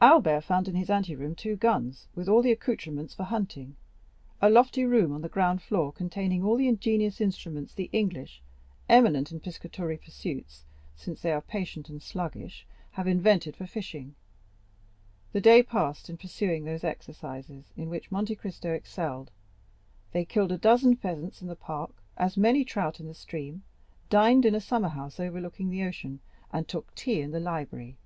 Albert 0.00 0.42
found 0.42 0.68
in 0.68 0.76
his 0.76 0.88
anteroom 0.88 1.34
two 1.34 1.56
guns, 1.56 2.06
with 2.14 2.28
all 2.28 2.42
the 2.42 2.52
accoutrements 2.52 3.12
for 3.12 3.24
hunting; 3.24 3.74
a 4.40 4.48
lofty 4.48 4.84
room 4.84 5.10
on 5.10 5.20
the 5.20 5.28
ground 5.28 5.60
floor 5.60 5.92
containing 5.92 6.44
all 6.44 6.56
the 6.56 6.68
ingenious 6.68 7.20
instruments 7.20 7.74
the 7.74 7.90
English—eminent 7.92 9.32
in 9.32 9.40
piscatory 9.40 9.96
pursuits, 9.96 10.64
since 10.94 11.20
they 11.22 11.32
are 11.32 11.40
patient 11.40 11.88
and 11.88 12.04
sluggish—have 12.04 13.08
invented 13.08 13.56
for 13.56 13.66
fishing. 13.66 14.14
The 15.32 15.40
day 15.40 15.64
passed 15.64 16.08
in 16.08 16.18
pursuing 16.18 16.62
those 16.64 16.84
exercises 16.84 17.72
in 17.76 17.88
which 17.90 18.12
Monte 18.12 18.36
Cristo 18.36 18.70
excelled. 18.72 19.32
They 20.12 20.24
killed 20.24 20.52
a 20.52 20.56
dozen 20.58 20.94
pheasants 20.94 21.42
in 21.42 21.48
the 21.48 21.56
park, 21.56 22.00
as 22.16 22.36
many 22.36 22.64
trout 22.64 23.00
in 23.00 23.08
the 23.08 23.12
stream, 23.14 23.64
dined 24.08 24.44
in 24.44 24.54
a 24.54 24.60
summer 24.60 24.90
house 24.90 25.18
overlooking 25.18 25.68
the 25.68 25.82
ocean, 25.82 26.20
and 26.52 26.68
took 26.68 26.94
tea 26.94 27.20
in 27.20 27.32
the 27.32 27.40
library. 27.40 27.96